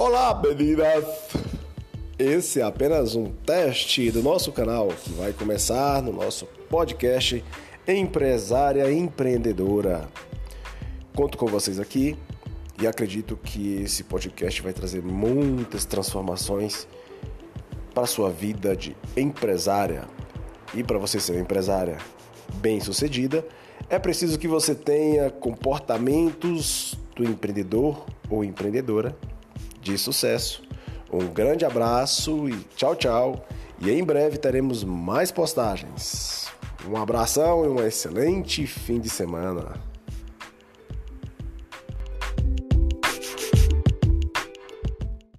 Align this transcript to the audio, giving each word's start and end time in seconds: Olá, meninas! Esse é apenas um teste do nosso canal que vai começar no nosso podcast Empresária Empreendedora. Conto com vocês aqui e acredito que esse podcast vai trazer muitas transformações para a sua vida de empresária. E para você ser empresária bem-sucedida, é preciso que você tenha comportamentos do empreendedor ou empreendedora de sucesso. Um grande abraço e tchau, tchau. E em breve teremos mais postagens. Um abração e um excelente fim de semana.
Olá, 0.00 0.40
meninas! 0.40 1.04
Esse 2.16 2.60
é 2.60 2.62
apenas 2.62 3.16
um 3.16 3.32
teste 3.32 4.12
do 4.12 4.22
nosso 4.22 4.52
canal 4.52 4.86
que 4.86 5.10
vai 5.10 5.32
começar 5.32 6.00
no 6.00 6.12
nosso 6.12 6.46
podcast 6.70 7.44
Empresária 7.86 8.92
Empreendedora. 8.92 10.08
Conto 11.16 11.36
com 11.36 11.48
vocês 11.48 11.80
aqui 11.80 12.16
e 12.80 12.86
acredito 12.86 13.36
que 13.36 13.82
esse 13.82 14.04
podcast 14.04 14.62
vai 14.62 14.72
trazer 14.72 15.02
muitas 15.02 15.84
transformações 15.84 16.86
para 17.92 18.04
a 18.04 18.06
sua 18.06 18.30
vida 18.30 18.76
de 18.76 18.96
empresária. 19.16 20.04
E 20.74 20.84
para 20.84 20.98
você 20.98 21.18
ser 21.18 21.40
empresária 21.40 21.98
bem-sucedida, 22.54 23.44
é 23.90 23.98
preciso 23.98 24.38
que 24.38 24.46
você 24.46 24.76
tenha 24.76 25.28
comportamentos 25.28 26.96
do 27.16 27.24
empreendedor 27.24 28.06
ou 28.30 28.44
empreendedora 28.44 29.16
de 29.88 29.96
sucesso. 29.96 30.62
Um 31.10 31.26
grande 31.26 31.64
abraço 31.64 32.48
e 32.48 32.54
tchau, 32.76 32.94
tchau. 32.94 33.46
E 33.80 33.90
em 33.90 34.04
breve 34.04 34.36
teremos 34.36 34.84
mais 34.84 35.32
postagens. 35.32 36.48
Um 36.86 36.96
abração 36.96 37.64
e 37.64 37.68
um 37.68 37.82
excelente 37.82 38.66
fim 38.66 39.00
de 39.00 39.08
semana. 39.08 39.74